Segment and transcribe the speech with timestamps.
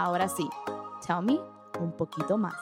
[0.00, 0.48] Ahora sí,
[1.06, 1.38] tell me
[1.78, 2.54] un poquito más.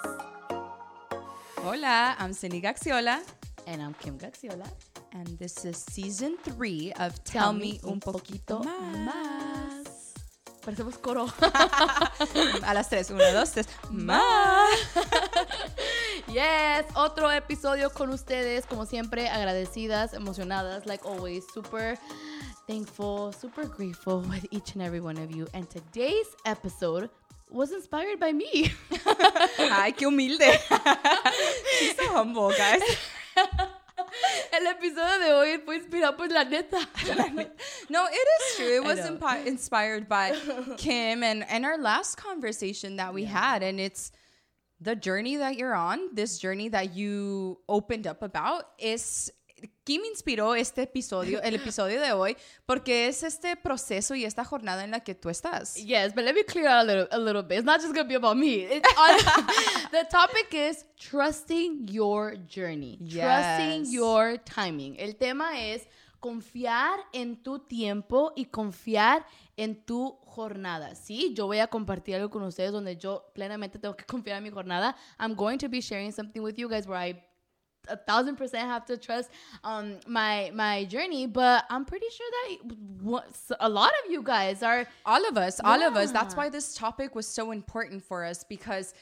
[1.64, 3.20] Hola, I'm Cindy Gaxiola,
[3.64, 4.66] And I'm Kim Gaxiola.
[5.12, 10.14] and this is season three of Tell, Me Un Poquito Más.
[10.64, 11.26] Parecemos coro.
[12.66, 13.68] A las tres, uno, dos, tres.
[13.88, 14.70] Más.
[16.26, 21.96] yes, otro episodio con ustedes, como siempre, agradecidas, emocionadas, like always, super
[22.66, 25.46] thankful, super grateful with each and every one of you.
[25.54, 27.08] And today's episode
[27.50, 28.72] was inspired by me.
[29.58, 30.40] Ay, qué humilde.
[31.78, 32.82] She's so humble, guys.
[34.52, 36.78] El episodio de hoy fue inspirado por la neta.
[37.90, 38.76] No, it is true.
[38.76, 40.34] It was impi- inspired by
[40.76, 43.62] Kim and, and our last conversation that we had.
[43.62, 44.12] And it's
[44.80, 49.30] the journey that you're on, this journey that you opened up about, is.
[49.88, 54.84] Kim inspiró este episodio, el episodio de hoy, porque es este proceso y esta jornada
[54.84, 55.76] en la que tú estás.
[55.76, 57.60] Yes, but let me clear out a little, a little bit.
[57.60, 58.66] It's not just gonna be about me.
[58.66, 59.16] It's on,
[59.90, 63.90] the topic is trusting your journey, trusting Yes.
[63.90, 64.94] your timing.
[64.98, 65.86] El tema es
[66.20, 69.24] confiar en tu tiempo y confiar
[69.56, 70.96] en tu jornada.
[70.96, 74.44] Sí, yo voy a compartir algo con ustedes donde yo plenamente tengo que confiar en
[74.44, 74.94] mi jornada.
[75.18, 77.24] I'm going to be sharing something with you guys where I
[77.88, 79.30] a thousand percent have to trust
[79.64, 84.86] um my my journey but i'm pretty sure that a lot of you guys are
[85.06, 86.12] all of us all of us.
[86.12, 88.94] That's why this topic was so important for us because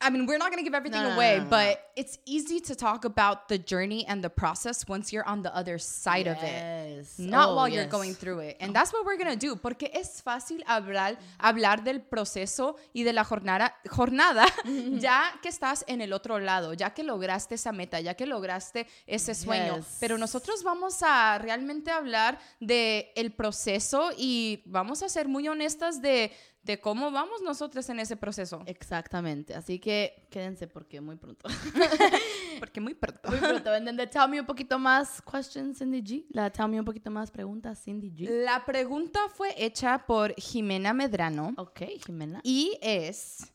[0.00, 2.60] I mean, we're not going to give everything No, no, away, no, but it's easy
[2.60, 6.36] to talk about the journey and the process once you're on the other side of
[6.42, 6.98] it.
[6.98, 7.18] Yes.
[7.18, 7.90] Not Oh, while you're yes.
[7.90, 8.56] going through it.
[8.60, 9.56] And that's what we're going to do.
[9.56, 14.46] Porque es fácil hablar, hablar del proceso y de la jornada, jornada
[14.98, 18.86] ya que estás en el otro lado, ya que lograste esa meta, ya que lograste
[19.06, 19.76] ese sueño.
[19.78, 19.96] Yes.
[20.00, 26.02] Pero nosotros vamos a realmente hablar de el proceso y vamos a ser muy honestas
[26.02, 26.32] de,
[26.64, 28.62] de cómo vamos nosotros en ese proceso.
[28.66, 29.54] Exactamente.
[29.54, 31.48] Así que quédense porque muy pronto.
[32.60, 33.28] Porque muy pronto.
[33.28, 33.72] muy pronto.
[33.72, 36.24] And then the tell me un poquito más questions, Cindy G.
[36.30, 38.28] La tell me un poquito más preguntas, Cindy G.
[38.44, 41.52] La pregunta fue hecha por Jimena Medrano.
[41.56, 42.40] Ok, Jimena.
[42.44, 43.52] Y es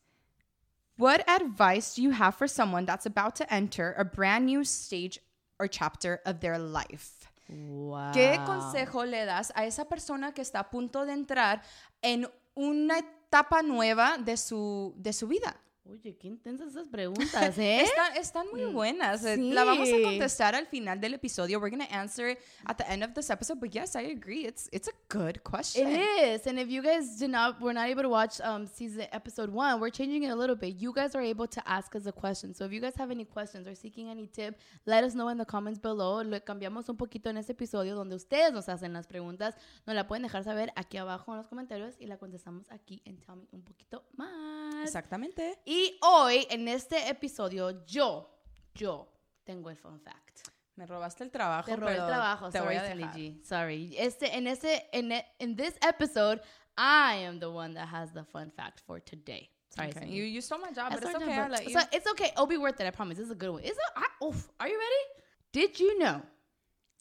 [0.97, 5.17] What advice do you have for someone that's about to enter a brand new stage
[5.57, 7.29] or chapter of their life?
[7.47, 8.11] Wow.
[8.11, 11.61] ¿Qué consejo le das a esa persona que está a punto de entrar
[12.01, 12.27] en
[12.59, 15.61] una etapa nueva de su, de su vida?
[15.89, 17.81] Oye, qué intensas esas preguntas, ¿eh?
[17.81, 19.25] Están, están muy buenas.
[19.25, 19.51] Eh, sí.
[19.51, 21.59] La vamos a contestar al final del episodio.
[21.59, 23.59] We're going to answer it at the end of this episode.
[23.59, 24.45] But yes, I agree.
[24.45, 25.87] It's, it's a good question.
[25.87, 29.07] It is, and if you guys did not, were not able to watch um season
[29.11, 30.75] episode one, we're changing it a little bit.
[30.75, 32.53] You guys are able to ask us a question.
[32.53, 35.39] So if you guys have any questions or seeking any tip, let us know in
[35.39, 36.21] the comments below.
[36.23, 39.55] Lo cambiamos un poquito en este episodio donde ustedes nos hacen las preguntas.
[39.87, 43.17] Nos la pueden dejar saber aquí abajo en los comentarios y la contestamos aquí en
[43.17, 44.83] Tell Me un poquito más.
[44.83, 45.57] Exactamente.
[45.65, 48.29] Y hoy en este episodio yo,
[48.75, 49.07] yo
[49.45, 50.49] tengo el fun fact.
[50.75, 51.65] Me robaste el trabajo.
[51.65, 52.49] Te robé el trabajo.
[52.49, 53.13] Te Sorry, voy a dejar.
[53.15, 53.43] G.
[53.43, 53.95] Sorry.
[53.97, 56.41] Este, en este, en, in this episode,
[56.77, 59.49] I am the one that has the fun fact for today.
[59.75, 60.07] Sorry, Okay.
[60.07, 61.25] You, you stole my job, but it's okay.
[61.25, 61.73] job, I'll but- let you.
[61.73, 62.31] So it's okay.
[62.33, 62.87] It'll be worth it.
[62.87, 63.17] I promise.
[63.17, 63.61] This is a good one.
[63.63, 63.77] Is it?
[63.95, 64.49] I, oof.
[64.59, 65.03] Are you ready?
[65.51, 66.21] Did you know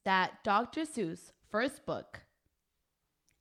[0.05, 0.83] that Dr.
[0.83, 2.21] Seuss' first book,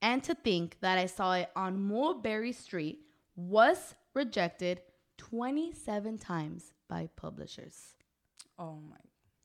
[0.01, 2.99] and to think that I saw it on Mulberry Street,
[3.35, 4.81] was rejected
[5.17, 7.95] 27 times by publishers?
[8.57, 8.97] oh my.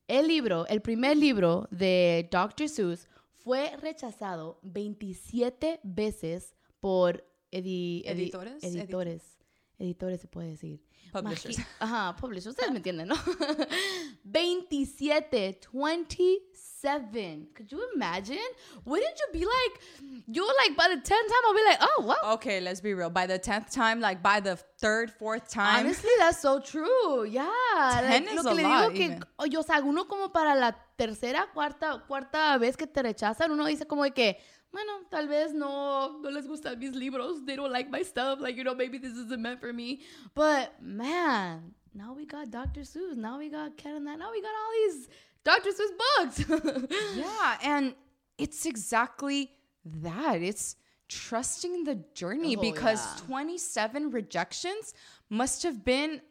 [0.07, 2.67] El libro, el primer libro de Dr.
[2.67, 9.37] Seuss fue rechazado 27 veces por edi- edi- Editores, editores.
[9.83, 10.81] Editores se puede decir.
[11.11, 11.57] Publishers.
[11.59, 12.47] Magi- Ajá, publishers.
[12.55, 13.15] Ustedes me entienden, ¿no?
[14.23, 17.47] 27, 27.
[17.55, 18.37] Could you imagine?
[18.85, 19.79] Wouldn't you be like,
[20.27, 22.33] you like by the 10th time, I'll be like, oh, wow.
[22.33, 23.09] Okay, let's be real.
[23.09, 27.25] By the tenth time, like by the third, fourth time, Honestly, that's so true.
[27.25, 27.49] Yeah.
[28.01, 29.23] Ten Like, is lo a que le lot, digo que, even.
[29.39, 33.65] oye, o sea, uno como para la tercera, cuarta, cuarta vez que te rechazan, uno
[33.65, 34.37] dice como de que,
[34.73, 37.45] bueno, tal vez no, no les gustan mis libros.
[37.45, 38.39] They don't like my stuff.
[38.41, 40.01] Like, you know, maybe this isn't meant for me.
[40.33, 42.81] But, man, now we got Dr.
[42.81, 43.15] Seuss.
[43.15, 44.17] Now we got Cat and that.
[44.17, 45.09] Now we got all these
[45.43, 45.69] Dr.
[45.69, 46.91] Seuss books.
[47.15, 47.93] yeah, and
[48.37, 49.51] it's exactly
[49.85, 50.41] that.
[50.41, 50.75] It's
[51.07, 53.27] trusting the journey Oh, because yeah.
[53.27, 54.93] 27 rejections
[55.29, 56.21] must have been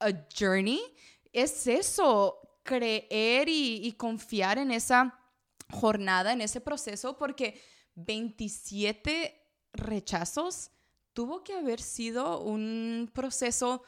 [0.00, 0.80] a journey.
[1.32, 5.12] Es eso, creer y, y confiar en esa
[5.70, 7.60] jornada, en ese proceso, porque
[7.96, 10.70] 27 rechazos
[11.12, 13.82] tuvo que haber sido un proceso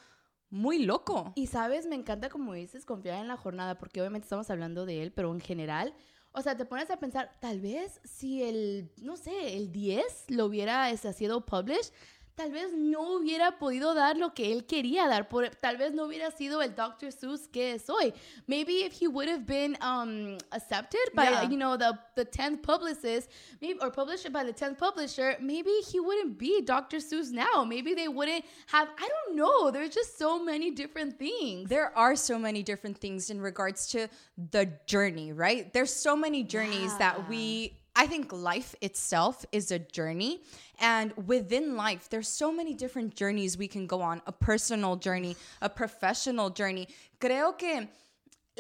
[0.51, 1.33] muy loco.
[1.37, 5.03] Y sabes, me encanta como dices, confiar en la jornada, porque obviamente estamos hablando de
[5.03, 5.95] él, pero en general,
[6.33, 10.47] o sea, te pones a pensar, tal vez si el, no sé, el 10 lo
[10.47, 11.93] hubiera este, sido published,
[12.39, 15.29] tal vez no hubiera podido dar lo que él quería dar.
[15.29, 17.11] Por, tal vez no hubiera sido el Dr.
[17.11, 18.15] Seuss que es hoy.
[18.47, 21.43] Maybe if he would have been um, accepted by, Yeah.
[21.51, 23.29] you know, the, the 10th publicist,
[23.61, 26.99] maybe, or published by the 10th publisher, maybe he wouldn't be Dr.
[26.99, 27.65] Seuss now.
[27.65, 29.73] Maybe they wouldn't have, I don't know.
[29.73, 31.69] There's just so many different things.
[31.69, 34.07] There are so many different things in regards to
[34.53, 35.73] the journey, right?
[35.73, 40.41] There's so many journeys that we I think life itself is a journey
[40.79, 45.37] and within life there's so many different journeys we can go on, a personal journey,
[45.61, 46.87] a professional journey.
[47.21, 47.89] Creo que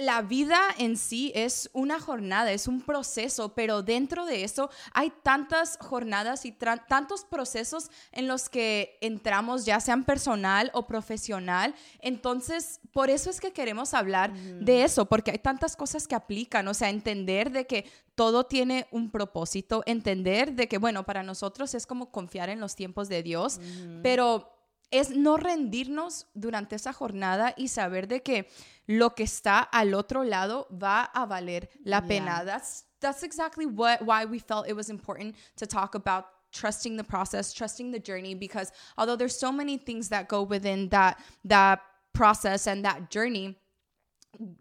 [0.00, 5.12] la vida en sí es una jornada, es un proceso, pero dentro de eso hay
[5.22, 11.74] tantas jornadas y tantos procesos en los que entramos, ya sean personal o profesional.
[12.00, 16.68] Entonces, por eso es que queremos hablar de eso, porque hay tantas cosas que aplican,
[16.68, 21.74] o sea, entender de que todo tiene un propósito, entender de que, bueno, para nosotros
[21.74, 23.60] es como confiar en los tiempos de Dios,
[24.02, 24.57] pero
[24.90, 28.48] es no rendirnos durante esa jornada y saber de que
[28.86, 32.08] lo que está al otro lado va a valer la Yeah.
[32.08, 32.44] pena.
[32.44, 37.04] That's that's exactly what why we felt it was important to talk about trusting the
[37.04, 41.80] process, trusting the journey because although there's so many things that go within that that
[42.14, 43.56] process and that journey,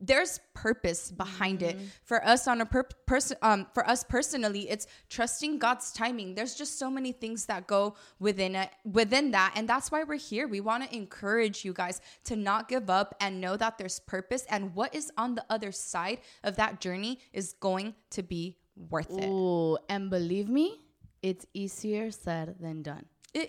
[0.02, 1.78] there's purpose behind it.
[2.04, 6.36] For us on a per- person um for us personally it's trusting god's timing.
[6.36, 10.16] There's just so many things that go within it within that and that's why we're
[10.16, 10.48] here.
[10.48, 14.46] We want to encourage you guys to not give up and know that there's purpose
[14.50, 18.58] and what is on the other side of that journey is going to be
[18.90, 19.28] worth it.
[19.28, 20.80] Ooh, and believe me,
[21.22, 23.06] it's easier said than done.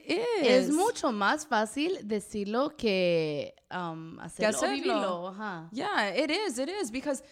[0.06, 4.76] It Es mucho más fácil decirlo que um, hacerlo, hacerlo.
[4.76, 5.29] vivirlo.
[5.29, 5.69] Ajá.
[5.73, 6.58] Yeah, it is.
[6.58, 7.23] It is because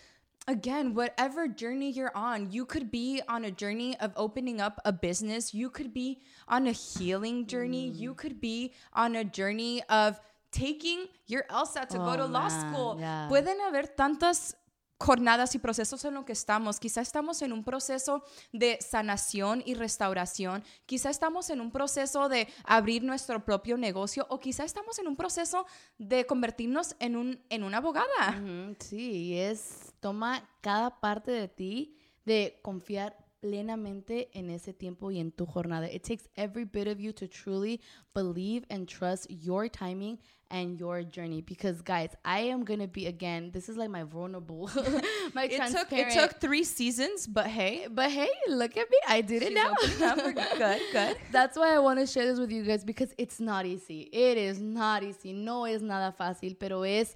[0.49, 4.93] again, whatever journey you're on, you could be on a journey of opening up a
[4.93, 7.99] business, you could be on a healing journey, Mm.
[7.99, 10.21] you could be on a journey of
[10.53, 12.97] taking your LSAT to go Oh, to law school.
[13.01, 13.29] yeah.
[13.29, 14.55] Pueden haber tantas
[14.99, 16.81] jornadas y procesos en lo que estamos.
[16.81, 20.65] Quizá estamos en un proceso de sanación y restauración.
[20.87, 25.17] Quizá estamos en un proceso de abrir nuestro propio negocio o quizá estamos en un
[25.17, 25.67] proceso
[25.99, 28.43] de convertirnos en, un, en una abogada.
[28.81, 35.31] Sí, es, toma cada parte de ti de confiar plenamente en ese tiempo y en
[35.31, 35.87] tu jornada.
[35.87, 37.81] It takes every bit of you to truly
[38.15, 40.19] believe and trust your timing
[40.51, 41.43] and your journey.
[41.43, 43.51] Because guys, I am gonna be again.
[43.53, 44.69] This is like my vulnerable,
[45.35, 46.13] my It took, transparent.
[46.13, 48.99] it took three seasons, but hey, but hey, look at me.
[49.09, 49.55] I did it she's
[50.01, 50.11] now.
[50.11, 50.17] up.
[50.19, 51.17] We're good, good.
[51.31, 54.09] That's why I want to share this with you guys because it's not easy.
[54.13, 55.33] It is not easy.
[55.33, 57.15] No es nada fácil, pero es.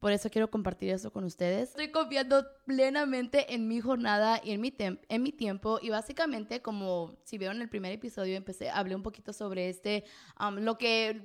[0.00, 1.70] Por eso quiero compartir eso con ustedes.
[1.70, 5.80] Estoy confiando plenamente en mi jornada y en mi, tem- en mi tiempo.
[5.82, 10.04] Y básicamente, como si vieron el primer episodio, empecé, hablé un poquito sobre este,
[10.40, 11.20] um, lo que,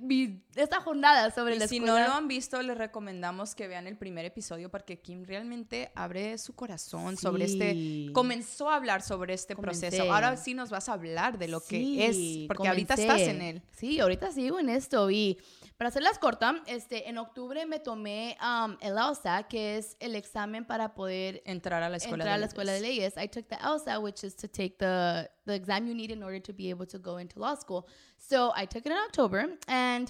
[0.56, 3.96] esta jornada sobre Y la si no lo han visto, les recomendamos que vean el
[3.96, 9.54] primer episodio porque Kim realmente abre su corazón sobre este, comenzó a hablar sobre este
[9.54, 9.88] Comencé.
[9.90, 10.12] proceso.
[10.12, 13.42] Ahora sí nos vas a hablar de lo que Sí, es, porque ahorita estás en
[13.44, 13.62] él.
[13.72, 15.12] Sí, ahorita sigo en esto.
[15.12, 15.38] Y
[15.78, 20.66] para hacerlas cortas, este, en octubre me tomé um, el LSAT, que es el examen
[20.66, 23.16] para poder Entrar a la escuela entrar a de la escuela de leyes.
[23.18, 26.40] I took the LSAT, which is to take the, the exam you need in order
[26.40, 27.86] to be able to go into law school.
[28.18, 30.10] So I took it in October, and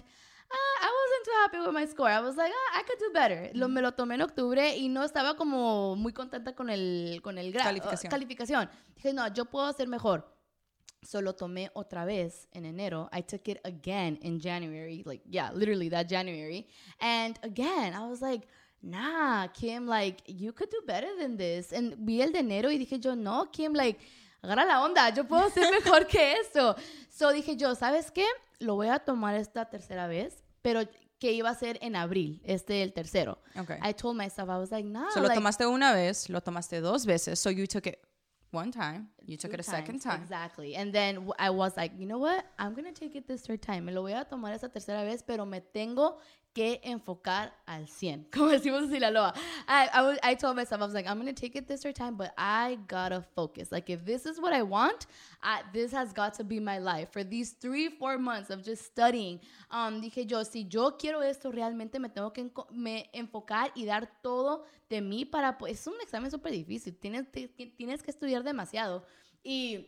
[0.52, 2.10] uh, I wasn't too happy with my score.
[2.10, 3.50] I was like, ah, I could do better.
[3.56, 7.38] Lo, me lo tomé en octubre y no estaba como muy contenta con el, con
[7.38, 8.12] el gra- Calificación.
[8.12, 8.70] calificación.
[8.96, 10.32] Dije, no, yo puedo hacer mejor.
[11.06, 13.10] Solo tomé otra vez en enero.
[13.12, 16.68] I took it again in January, like yeah, literally that January.
[17.00, 18.48] And again, I was like,
[18.82, 21.72] nah, Kim, like you could do better than this.
[21.72, 24.00] And vi el de enero y dije yo, no, Kim, like
[24.44, 26.76] agarra la onda, yo puedo ser mejor que eso.
[27.10, 28.26] So dije yo, ¿sabes qué?
[28.60, 30.82] Lo voy a tomar esta tercera vez, pero
[31.20, 33.40] que iba a ser en abril, este el tercero.
[33.56, 33.78] Okay.
[33.82, 36.82] I told myself, I was like, nah, So lo like, tomaste una vez, lo tomaste
[36.82, 37.40] dos veces.
[37.40, 38.00] So you took it
[38.52, 40.22] one time, you took it a second time.
[40.22, 40.76] Exactly.
[40.76, 42.46] And then I was like, you know what?
[42.60, 43.86] I'm going to take it this third time.
[43.86, 46.18] Me lo voy a tomar esa tercera vez, pero me tengo
[46.54, 48.30] que enfocar al 100.
[48.32, 49.34] Como decimos en Sinaloa.
[49.68, 51.82] I, I, was, I told myself, I was like, I'm going to take it this
[51.82, 53.72] third time, but I got to focus.
[53.72, 55.08] Like, if this is what I want,
[55.42, 57.10] I, this has got to be my life.
[57.12, 59.40] For these three, four months of just studying,
[59.72, 63.86] um, dije yo, si yo quiero esto, realmente me tengo que enco- me enfocar y
[63.86, 65.58] dar todo de mí para...
[65.68, 66.96] Es un examen súper difícil.
[67.00, 69.04] Tienes, ti- ti- tienes que estudiar demasiado.
[69.44, 69.88] Y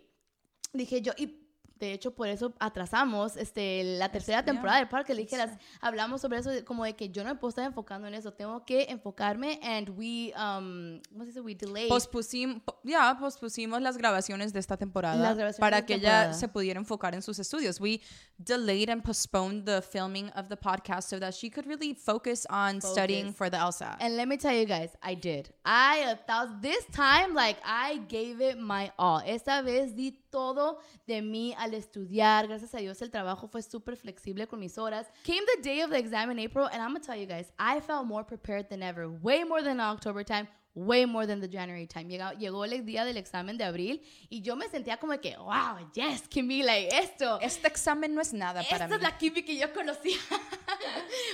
[0.73, 1.44] dije yo, y
[1.79, 5.13] de hecho, por eso atrasamos este, la tercera yeah, temporada del parque.
[5.13, 8.07] Le dijeras, hablamos sobre eso, de- como de que yo no me puedo estar enfocando
[8.07, 8.31] en eso.
[8.31, 11.41] Tengo que enfocarme and we, um, ¿cómo se dice?
[11.41, 11.89] We delayed.
[11.89, 16.25] Pospusim- po- ya, pospusimos las grabaciones de esta temporada para que temporada.
[16.25, 17.79] ella se pudiera enfocar en sus estudios.
[17.81, 18.01] We
[18.37, 22.81] delayed and postponed the filming of the podcast so that she could really focus on
[22.81, 23.97] studying for the LSAT.
[23.99, 25.53] And let me tell you guys, I did.
[25.65, 29.21] I a thousand, this time, like I gave it my all.
[29.25, 32.47] Esta vez di todo de mí al estudiar.
[32.47, 35.07] Gracias a Dios el trabajo fue súper flexible con mis horas.
[35.23, 37.79] Came the day of the exam in April, and I'm gonna tell you guys, I
[37.79, 39.07] felt more prepared than ever.
[39.07, 40.49] Way more than October time.
[40.77, 42.09] Way more than the January time.
[42.09, 45.89] Llegó, llegó el día del examen de abril y yo me sentía como que, wow,
[45.93, 47.39] yes, Kimmy, like esto.
[47.39, 48.95] este examen no es nada para Esta mí.
[48.95, 50.17] es la Kimi que yo conocía.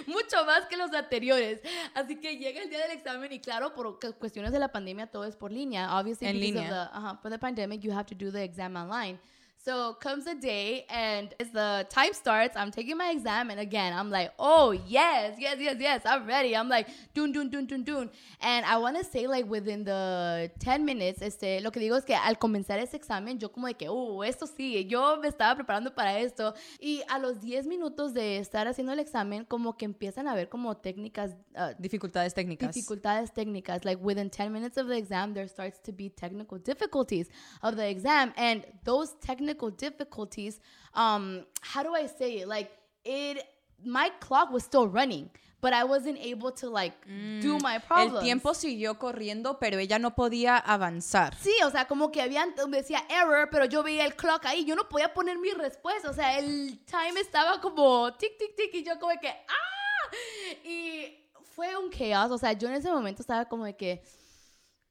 [0.08, 1.62] Mucho más que los anteriores.
[1.94, 5.08] Así que llega el día del examen y claro, por cu- cuestiones de la pandemia
[5.08, 5.98] todo es por línea.
[6.00, 6.64] Obviously, En línea.
[6.64, 9.20] of the, uh for the pandemic, you have to do the exam online.
[9.64, 13.94] So comes the day and as the time starts, I'm taking my exam and again,
[13.94, 16.56] I'm like, oh yes, yes, yes, yes, I'm ready.
[16.56, 18.10] I'm like, dun, dun, dun, dun, dun.
[18.42, 22.06] And I want to say like within the 10 minutes, este, lo que digo es
[22.06, 25.54] que al comenzar ese examen, yo como de que, oh, esto sí, yo me estaba
[25.54, 26.56] preparando para esto.
[26.80, 30.50] Y a los 10 minutos de estar haciendo el examen, como que empiezan a ver
[30.50, 32.74] como técnicas, uh, Dificultades técnicas.
[32.74, 33.86] dificultades técnicas.
[33.86, 37.30] Like within 10 minutes of the exam, there starts to be technical difficulties
[37.62, 38.34] of the exam.
[38.36, 39.14] And those
[39.52, 40.60] technical difficulties,
[40.94, 42.48] um, how do I say it?
[42.48, 42.72] Like
[43.04, 43.44] it,
[43.84, 45.30] my clock was still running,
[45.60, 46.94] but I wasn't able to like
[47.42, 48.16] do my problems.
[48.16, 51.36] El tiempo siguió corriendo, pero ella no podía avanzar.
[51.40, 54.76] Sí, o sea, como que habían, decía error, pero yo veía el clock ahí, yo
[54.76, 58.84] no podía poner mi respuesta, o sea, el time estaba como tic, tic, tic, y
[58.84, 60.16] yo como que, ¡ah!
[60.64, 61.18] Y
[61.56, 64.04] fue un chaos, o sea, yo en ese momento estaba como de que,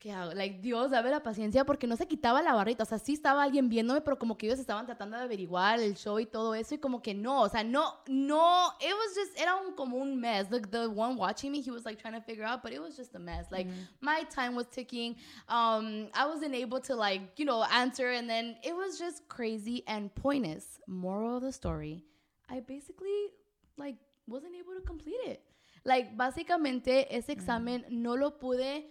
[0.00, 0.32] ¿qué hago?
[0.32, 3.42] Like, Dios, dame la paciencia, porque no se quitaba la barrita, o sea, sí estaba
[3.42, 6.74] alguien viéndome, pero como que ellos estaban tratando de averiguar el show y todo eso,
[6.74, 10.18] y como que no, o sea, no, no, it was just, era un, como un
[10.18, 12.80] mess, the, the one watching me, he was like trying to figure out, but it
[12.80, 13.68] was just a mess, like,
[14.00, 15.16] my time was ticking,
[15.48, 19.84] um, I wasn't able to like, you know, answer, and then it was just crazy
[19.86, 20.80] and pointless.
[20.86, 22.06] Moral of the story,
[22.48, 23.34] I basically,
[23.76, 25.42] like, wasn't able to complete it.
[25.84, 28.84] Like, básicamente, ese examen no lo pude...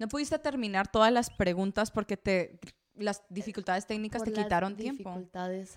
[0.00, 2.58] No pudiste terminar todas las preguntas porque te
[2.94, 5.10] las dificultades técnicas por te las quitaron tiempo.
[5.10, 5.76] dificultades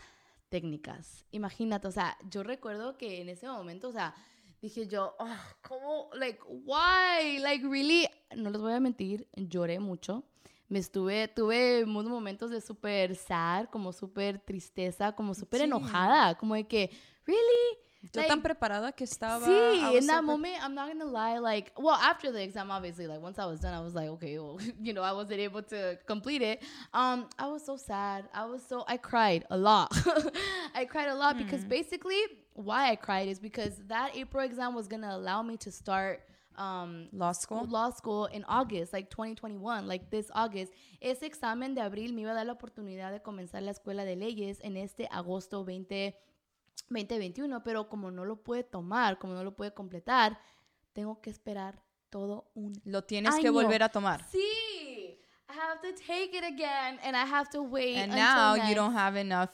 [0.50, 1.26] técnicas.
[1.32, 4.16] Imagínate, o sea, yo recuerdo que en ese momento, o sea,
[4.62, 6.10] dije yo, "Ah, ¿cómo?
[6.14, 7.40] Like, why?
[7.40, 8.08] Like, really?
[8.36, 10.24] No les voy a mentir, lloré mucho.
[10.70, 15.66] Me estuve, tuve unos momentos de súper sad, como súper tristeza, como súper Sí.
[15.66, 16.90] enojada, como de que,
[17.26, 17.78] ¿really?
[18.12, 19.46] Yo Like, tan preparada que estaba.
[19.46, 21.38] Sí, in that so moment, I'm not gonna lie.
[21.40, 24.38] Like, well, after the exam, obviously, like once I was done, I was like, okay,
[24.40, 26.62] well, you know, I wasn't able to complete it.
[26.94, 28.26] Um, I was so sad.
[28.34, 29.96] I was so I cried a lot.
[30.76, 32.20] I cried a lot because basically,
[32.56, 36.22] why I cried is because that April exam was gonna allow me to start
[36.58, 37.66] um Law school.
[37.68, 40.74] law school in August, like 2021, like this August.
[41.02, 44.16] Ese examen de abril me iba a dar la oportunidad de comenzar la escuela de
[44.16, 46.16] leyes en este agosto 20,
[46.94, 50.38] 2021, pero como no lo puede tomar, como no lo puede completar,
[50.94, 53.54] tengo que esperar todo un Lo tienes que año.
[53.54, 54.24] volver a tomar.
[54.30, 55.20] Sí,
[55.50, 58.62] I have to take it again and I have to wait And until now you
[58.64, 58.76] next.
[58.76, 59.50] don't have enough.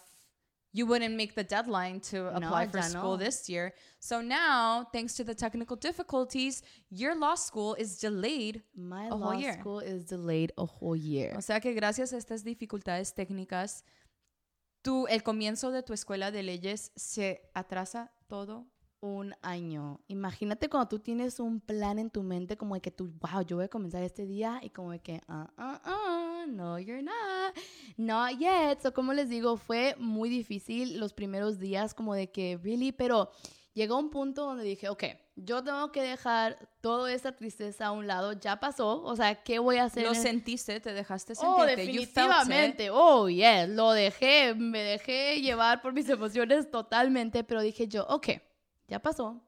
[0.71, 3.17] You wouldn't make the deadline to apply for ya school no.
[3.17, 3.73] this year.
[3.99, 8.61] So now, thanks to the technical difficulties, your law school is delayed.
[8.75, 9.53] My a whole law year.
[9.59, 11.33] school is delayed a whole year.
[11.35, 13.83] O sea que gracias a estas dificultades técnicas,
[14.81, 18.65] tú, el comienzo de tu escuela de leyes se atrasa todo.
[19.01, 20.01] un año.
[20.07, 23.55] Imagínate cuando tú tienes un plan en tu mente como de que tú, wow, yo
[23.57, 27.55] voy a comenzar este día y como de que, ah, ah, ah, no, you're not,
[27.97, 28.81] not yet.
[28.81, 33.31] So, como les digo, fue muy difícil los primeros días como de que, really, pero
[33.73, 35.03] llegó un punto donde dije, ok,
[35.35, 39.59] yo tengo que dejar toda esa tristeza a un lado, ya pasó, o sea, ¿qué
[39.59, 40.03] voy a hacer?
[40.03, 41.85] Lo sentiste, te dejaste Oh, you felt it.
[41.85, 42.89] definitivamente.
[42.91, 43.69] Oh, yes.
[43.69, 48.29] Lo dejé, me dejé llevar por mis emociones totalmente, pero dije yo, ok,
[48.87, 49.41] ya pasó.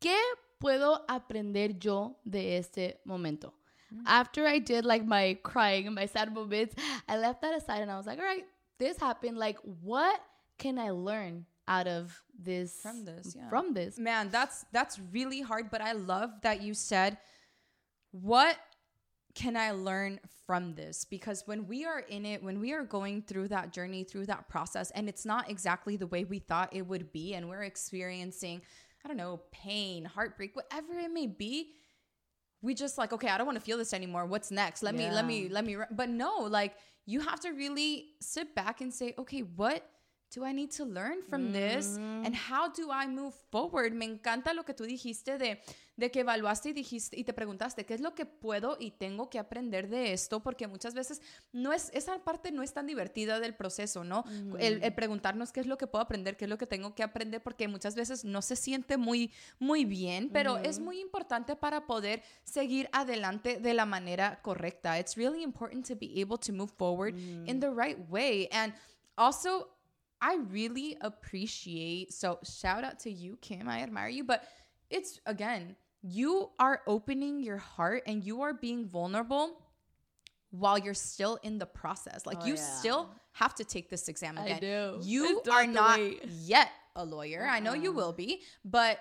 [0.00, 0.16] ¿Qué
[0.58, 3.54] puedo aprender yo de este momento?
[3.90, 4.02] Mm.
[4.06, 6.74] After I did like my crying and my sad moments,
[7.08, 8.44] I left that aside and I was like, all right,
[8.78, 9.38] this happened.
[9.38, 10.20] Like, what
[10.58, 12.80] can I learn out of this?
[12.80, 13.48] From this, yeah.
[13.48, 13.98] From this.
[13.98, 17.18] Man, that's that's really hard, but I love that you said
[18.10, 18.56] what
[19.34, 21.04] can I learn from this?
[21.04, 24.48] Because when we are in it, when we are going through that journey, through that
[24.48, 28.62] process, and it's not exactly the way we thought it would be, and we're experiencing,
[29.04, 31.72] I don't know, pain, heartbreak, whatever it may be,
[32.62, 34.26] we just like, okay, I don't want to feel this anymore.
[34.26, 34.82] What's next?
[34.82, 35.76] Let me, let me, let me.
[35.92, 36.74] But no, like,
[37.06, 39.88] you have to really sit back and say, okay, what
[40.34, 41.96] do I need to learn from this?
[41.96, 43.92] And how do I move forward?
[43.92, 45.60] Me encanta lo que tú dijiste de,
[45.96, 49.30] de que evaluaste y dijiste y te preguntaste qué es lo que puedo y tengo
[49.30, 53.40] que aprender de esto, porque muchas veces no es, esa parte no es tan divertida
[53.40, 54.24] del proceso, ¿no?
[54.58, 57.02] El, el preguntarnos qué es lo que puedo aprender, qué es lo que tengo que
[57.02, 61.86] aprender, porque muchas veces no se siente muy, muy bien, pero es muy importante para
[61.86, 64.98] poder seguir adelante de la manera correcta.
[64.98, 68.48] It's really important to be able to move forward in the right way.
[68.52, 68.74] And
[69.16, 69.77] also,
[70.20, 72.12] I really appreciate.
[72.12, 73.68] So shout out to you, Kim.
[73.68, 74.44] I admire you, but
[74.90, 79.60] it's again, you are opening your heart and you are being vulnerable
[80.50, 82.24] while you're still in the process.
[82.26, 82.60] Like Oh, you yeah.
[82.78, 84.56] still have to take this exam again.
[84.56, 84.98] I do.
[85.02, 86.24] You I are not wait.
[86.26, 87.46] yet a lawyer.
[87.48, 87.96] I know you Uh-uh.
[87.96, 88.98] will be, but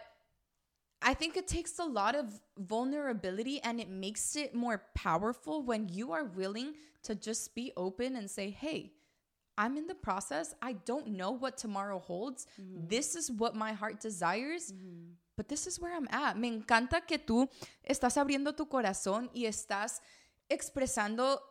[1.01, 2.25] I think it takes a lot of
[2.57, 8.15] vulnerability and it makes it more powerful when you are willing to just be open
[8.15, 8.91] and say, hey,
[9.57, 10.53] I'm in the process.
[10.61, 12.45] I don't know what tomorrow holds.
[12.61, 12.87] Mm-hmm.
[12.87, 14.73] This is what my heart desires,
[15.35, 16.37] but this is where I'm at.
[16.37, 17.49] Me encanta que tú
[17.83, 20.01] estás abriendo tu corazón y estás
[20.49, 21.41] expresando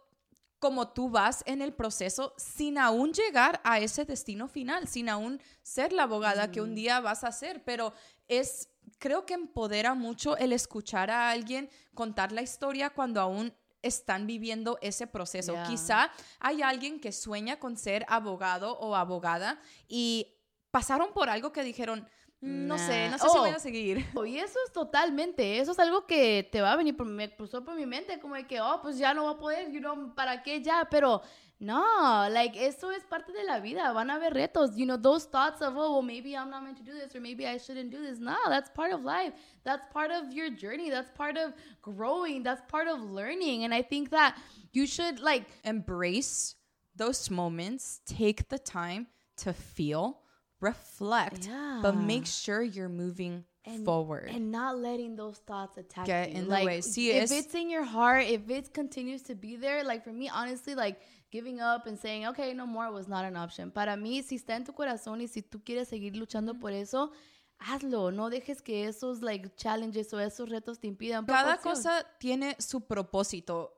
[0.58, 5.40] como tú vas en el proceso sin aún llegar a ese destino final, sin aún
[5.62, 7.92] ser la abogada que un día vas a ser, pero
[8.28, 13.52] es creo que empodera mucho el escuchar a alguien contar la historia cuando aún
[13.86, 15.52] están viviendo ese proceso.
[15.52, 15.66] Yeah.
[15.66, 20.34] Quizá hay alguien que sueña con ser abogado o abogada y
[20.70, 22.06] pasaron por algo que dijeron,
[22.40, 23.40] "Mm, no sé, no sé si Oh.
[23.40, 23.96] voy a seguir.
[24.28, 27.64] Y eso es totalmente, eso es algo que te va a venir, por, me cruzó
[27.64, 30.14] por mi mente, como de que, oh, pues ya no va a poder, you know,
[30.14, 30.86] ¿para qué ya?
[30.90, 31.22] Pero
[31.58, 35.24] no, like, eso es parte de la vida, van a haber retos, you know, those
[35.24, 37.90] thoughts of, oh, well, maybe I'm not meant to do this, or maybe I shouldn't
[37.90, 38.18] do this.
[38.18, 39.32] No, that's part of life.
[39.64, 40.90] That's part of your journey.
[40.90, 42.42] That's part of growing.
[42.42, 43.64] That's part of learning.
[43.64, 44.36] And I think that
[44.72, 46.56] you should, like, embrace
[46.94, 49.06] those moments, take the time
[49.38, 50.20] to feel,
[50.60, 51.48] reflect,
[51.80, 54.28] but make sure you're moving and, forward.
[54.30, 56.36] and not letting those thoughts attack Get you.
[56.38, 56.80] in the like, way.
[56.80, 60.28] See, if it's in your heart, if it continues to be there, like for me,
[60.28, 63.70] honestly, like giving up and saying, okay, no more was not an option.
[63.70, 67.10] Para mí, si está en tu corazón y si tú quieres seguir luchando por eso,
[67.58, 68.10] hazlo.
[68.12, 71.26] No dejes que esos like challenges o esos retos te impidan.
[71.26, 73.72] Cada cosa tiene su propósito.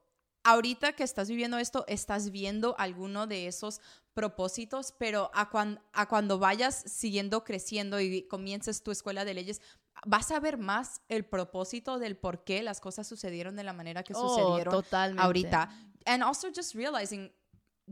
[0.45, 3.81] Ahorita que estás viviendo esto, estás viendo alguno de esos
[4.15, 9.61] propósitos, pero a, cuan- a cuando vayas siguiendo creciendo y comiences tu escuela de leyes,
[10.07, 14.03] vas a ver más el propósito del por qué las cosas sucedieron de la manera
[14.03, 15.23] que Oh, sucedieron totalmente.
[15.23, 15.71] ahorita.
[16.07, 17.31] And also just realizing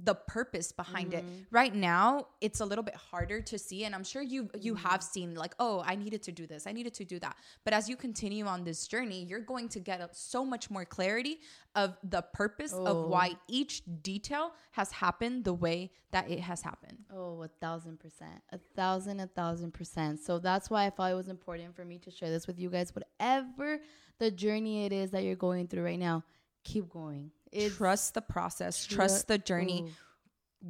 [0.05, 1.25] the purpose behind it.
[1.25, 1.43] Mm-hmm.
[1.51, 4.87] Right now, it's a little bit harder to see and I'm sure you you mm-hmm.
[4.87, 6.67] have seen like, "Oh, I needed to do this.
[6.67, 9.81] I needed to do that." But as you continue on this journey, you're going to
[9.81, 11.41] get so much more clarity
[11.75, 12.87] of the purpose Oh.
[12.87, 16.99] of why each detail has happened the way that it has happened.
[17.13, 18.43] Oh, a thousand percent.
[18.51, 20.21] A thousand, a thousand percent.
[20.21, 22.71] So that's why I thought it was important for me to share this with you
[22.71, 22.93] guys.
[22.95, 23.81] Whatever
[24.19, 26.25] the journey it is that you're going through right now,
[26.65, 27.31] keep going.
[27.53, 29.85] It's trust the process, tru- trust the journey.
[29.85, 29.91] Ooh.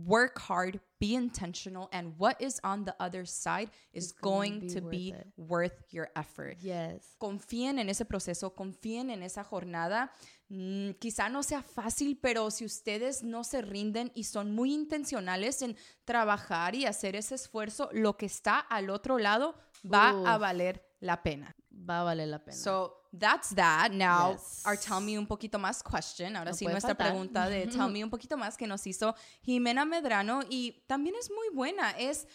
[0.04, 4.80] Work hard, be intentional, and what is on the other side is going be to
[4.80, 6.58] worth be worth your effort.
[6.60, 7.16] Yes.
[7.18, 10.10] confíen en ese proceso, confíen en esa jornada.
[10.48, 15.62] Mm, quizá no sea fácil, pero si ustedes no se rinden y son muy intencionales
[15.62, 20.84] en trabajar y hacer ese esfuerzo, lo que está al otro lado va a valer
[21.00, 21.54] la pena.
[21.88, 22.56] Va a valer la pena.
[22.56, 23.90] So that's that.
[23.92, 24.62] Now, Yes.
[24.66, 26.36] our tell me un poquito más question.
[26.36, 27.12] Ahora No sí, nuestra faltar.
[27.12, 31.30] pregunta de tell me un poquito más que nos hizo Jimena Medrano y también es
[31.30, 31.90] muy buena.
[31.92, 32.26] Es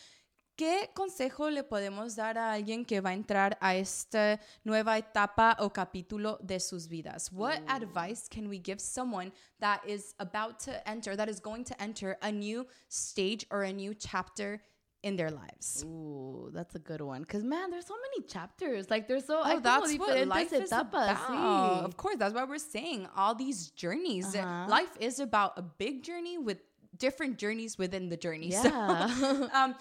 [0.58, 5.56] ¿Qué consejo le podemos dar a alguien que va a entrar a esta nueva etapa
[5.60, 7.32] o capítulo de sus vidas?
[7.32, 11.74] What advice can we give someone that is about to enter, that is going to
[11.82, 14.62] enter a new stage or a new chapter
[15.04, 15.84] in their lives?
[15.86, 17.26] Ooh, that's a good one.
[17.26, 18.90] Cause man, there's so many chapters.
[18.90, 21.18] Like there's so Oh, that's what life is about.
[21.18, 21.84] sí.
[21.84, 24.36] Of course, that's why we're saying all these journeys.
[24.36, 24.68] Uh-huh.
[24.70, 26.58] Life is about a big journey with
[26.98, 28.52] different journeys within the journey.
[28.52, 29.48] So, Yeah.
[29.54, 29.76] um,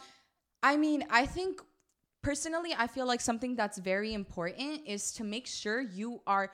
[0.63, 1.61] I mean, I think
[2.23, 6.51] personally, I feel like something that's very important is to make sure you are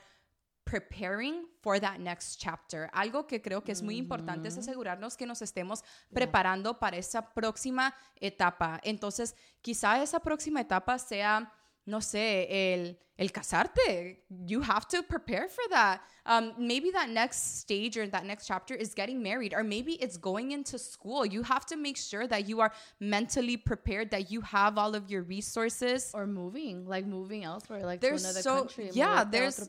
[0.67, 2.91] preparing for that next chapter.
[2.93, 7.33] Algo que creo que es muy importante es asegurarnos que nos estemos preparando para esa
[7.33, 8.81] próxima etapa.
[8.83, 11.53] Entonces, quizá esa próxima etapa sea,
[11.87, 14.17] no sé, el, el casarte.
[14.47, 16.01] You have to prepare for that.
[16.27, 20.17] Um, maybe that next stage or that next chapter is getting married, or maybe it's
[20.17, 21.25] going into school.
[21.25, 25.09] You have to make sure that you are mentally prepared, that you have all of
[25.11, 26.11] your resources.
[26.13, 28.91] or moving, like moving elsewhere, like There's to another so- country.
[28.93, 29.69] yeah, there's-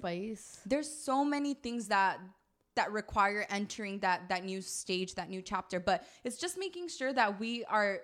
[0.65, 2.19] there's so many things that
[2.75, 7.11] that require entering that that new stage that new chapter but it's just making sure
[7.11, 8.01] that we are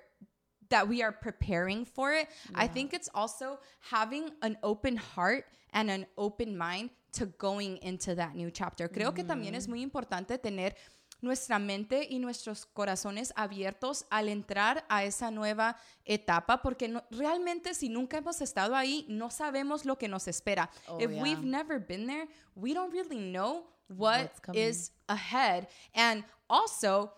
[0.73, 2.27] that we are preparing for it.
[2.55, 3.59] I think it's also
[3.91, 8.87] having an open heart and an open mind to going into that new chapter.
[8.89, 10.75] Creo que también es muy importante tener
[11.21, 17.73] nuestra mente y nuestros corazones abiertos al entrar a esa nueva etapa, porque no- realmente
[17.73, 20.69] si nunca hemos estado ahí, no sabemos lo que nos espera.
[20.87, 21.21] Oh, If yeah.
[21.23, 25.67] we've never been there, we don't really know what is ahead.
[25.93, 27.11] And also,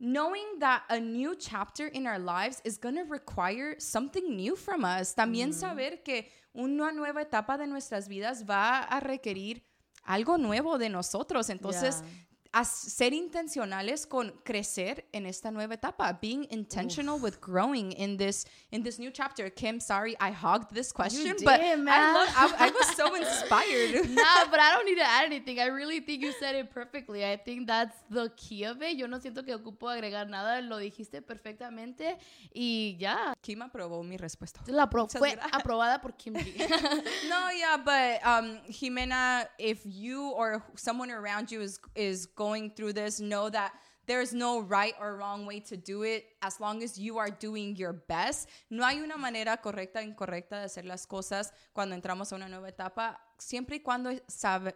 [0.00, 4.84] knowing that a new chapter in our lives is going to require something new from
[4.84, 5.14] us.
[5.14, 9.62] También saber que una nueva etapa de nuestras vidas va a requerir
[10.06, 11.50] algo nuevo de nosotros.
[11.50, 12.24] Entonces, Yeah.
[12.52, 18.46] As- ser intencionales con crecer en esta nueva etapa, being intentional with growing in this
[18.72, 19.50] in this new chapter.
[19.50, 24.08] Kim, sorry I hogged this question, but did, I, love, I, I was so inspired.
[24.14, 25.58] nah, but I don't need to add anything.
[25.60, 27.24] I really think you said it perfectly.
[27.24, 28.96] I think that's the key of it.
[28.96, 30.60] Yo no siento que ocupo agregar nada.
[30.62, 32.16] Lo dijiste perfectamente.
[32.54, 33.34] Y ya.
[33.42, 34.60] Kim aprobó mi respuesta.
[34.68, 36.34] La pro- fue aprobada por Kim.
[37.28, 42.94] No, yeah, but um, Jimena, if you or someone around you is is going through
[42.94, 43.72] this, know that
[44.06, 47.76] there's no right or wrong way to do it as long as you are doing
[47.76, 48.48] your best.
[48.70, 52.48] No hay una manera correcta o incorrecta de hacer las cosas cuando entramos a una
[52.48, 54.10] nueva etapa, siempre y cuando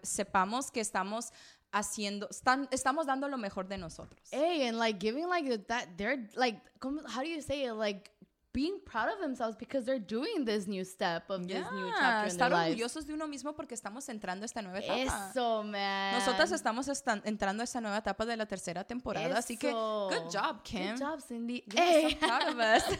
[0.03, 1.33] sepamos que estamos
[1.73, 2.29] haciendo,
[2.71, 4.21] estamos dando lo mejor de nosotros.
[4.31, 6.61] hey, and like giving like that, they're like,
[7.09, 7.73] how do you say it?
[7.73, 8.11] Like
[8.53, 12.25] being proud of themselves because they're doing this new step of this new Yeah, chapter
[12.29, 12.75] in estar lives.
[12.75, 15.31] orgullosos de uno mismo porque estamos entrando a esta nueva etapa.
[15.31, 16.15] Eso, man.
[16.15, 16.87] Nosotras estamos
[17.25, 20.09] entrando a esta nueva etapa de la tercera temporada, así que Eso.
[20.11, 20.91] good job, Kim.
[20.95, 21.65] Good job, Cindy.
[21.71, 22.99] So proud of us.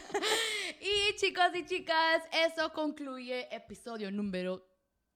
[0.81, 4.65] y chicos y chicas, eso concluye episodio número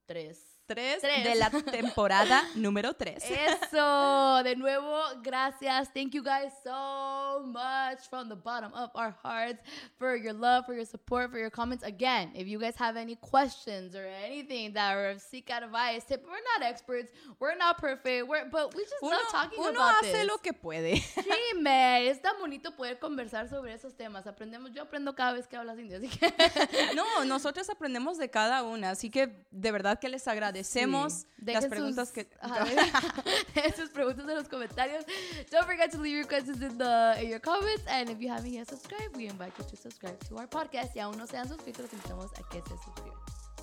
[0.06, 0.57] 3.
[0.68, 1.24] Tres, Tres.
[1.24, 3.24] de la temporada número tres.
[3.24, 5.90] Eso, de nuevo, gracias.
[5.94, 9.62] Thank you guys so much from the bottom of our hearts
[9.98, 11.86] for your love, for your support, for your comments.
[11.86, 16.44] Again, if you guys have any questions or anything that or seek advice, tip, we're
[16.60, 20.12] not experts, we're not perfect, we're, but we just Uno, love talking uno about hace
[20.12, 20.28] this.
[20.28, 20.98] lo que puede.
[21.28, 24.28] Sí, es tan bonito poder conversar sobre esos temas.
[24.28, 26.34] Aprendemos, yo aprendo cada vez que hablas indio, así que
[26.96, 30.28] No, nosotros aprendemos de cada una, así que de verdad que les
[30.58, 31.28] agradecemos Sí.
[31.46, 32.30] las preguntas sus, que...
[33.76, 35.06] sus preguntas en los comentarios.
[35.52, 37.84] Don't forget to leave your questions in the in your comments.
[37.88, 40.96] And if you haven't yet subscribed, we invite you to subscribe to our podcast.
[40.96, 43.20] Y aún no sean suscritos, los invitamos a que se suscriban.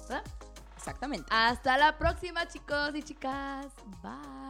[0.09, 0.25] ¿Verdad?
[0.77, 1.27] Exactamente.
[1.31, 3.67] Hasta la próxima, chicos y chicas.
[4.03, 4.44] Bye.